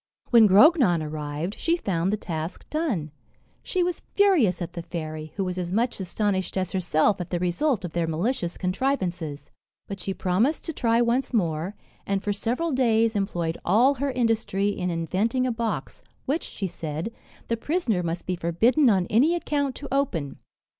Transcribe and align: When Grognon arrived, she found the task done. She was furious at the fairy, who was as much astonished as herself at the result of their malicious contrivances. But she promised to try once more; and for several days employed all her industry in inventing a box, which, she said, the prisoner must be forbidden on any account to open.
When 0.31 0.47
Grognon 0.49 1.03
arrived, 1.03 1.53
she 1.59 1.77
found 1.77 2.11
the 2.11 2.17
task 2.17 2.67
done. 2.71 3.11
She 3.61 3.83
was 3.83 4.01
furious 4.15 4.59
at 4.59 4.73
the 4.73 4.81
fairy, 4.81 5.31
who 5.35 5.43
was 5.43 5.59
as 5.59 5.71
much 5.71 5.99
astonished 5.99 6.57
as 6.57 6.71
herself 6.71 7.21
at 7.21 7.29
the 7.29 7.37
result 7.37 7.85
of 7.85 7.91
their 7.93 8.07
malicious 8.07 8.57
contrivances. 8.57 9.51
But 9.87 9.99
she 9.99 10.15
promised 10.15 10.63
to 10.63 10.73
try 10.73 11.03
once 11.03 11.35
more; 11.35 11.75
and 12.07 12.23
for 12.23 12.33
several 12.33 12.71
days 12.71 13.15
employed 13.15 13.59
all 13.63 13.93
her 13.93 14.09
industry 14.09 14.69
in 14.69 14.89
inventing 14.89 15.45
a 15.45 15.51
box, 15.51 16.01
which, 16.25 16.45
she 16.45 16.65
said, 16.65 17.13
the 17.47 17.55
prisoner 17.55 18.01
must 18.01 18.25
be 18.25 18.35
forbidden 18.35 18.89
on 18.89 19.05
any 19.05 19.35
account 19.35 19.75
to 19.75 19.87
open. 19.93 20.39